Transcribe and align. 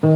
Dia 0.00 0.08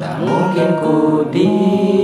tak 0.00 0.16
mungkin 0.24 0.72
ku 0.80 1.20
dia 1.28 1.95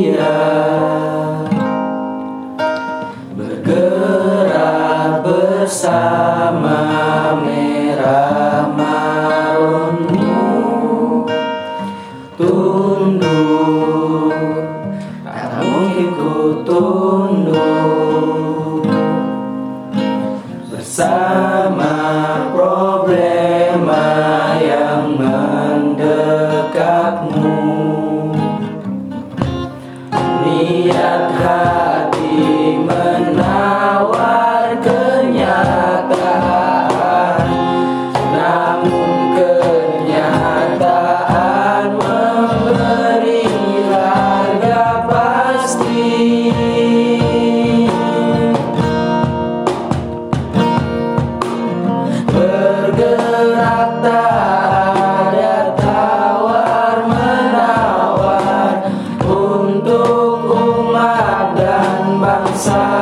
not 27.02 27.41
untuk 59.92 60.88
umat 60.88 61.52
dan 61.52 62.16
bangsa. 62.16 63.01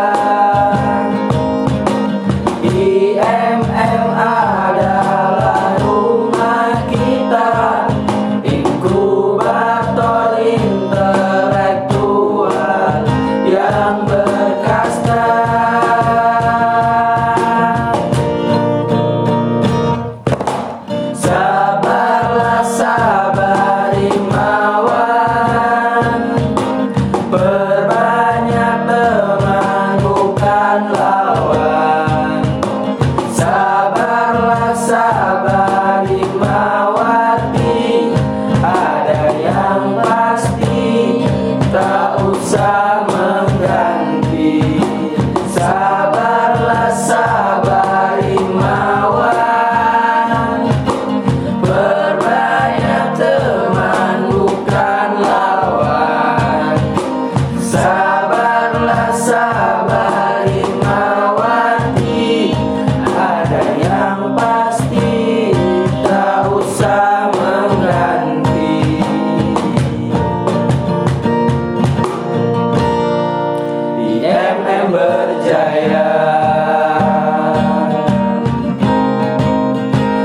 jaya 75.51 76.07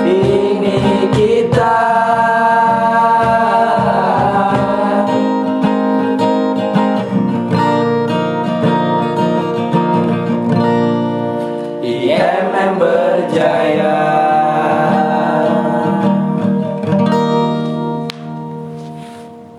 Ini 0.07 1.11
kita 1.11 1.79
IMM 11.83 12.79
berjaya 12.79 13.56